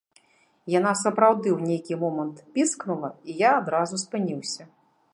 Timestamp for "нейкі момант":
1.73-2.37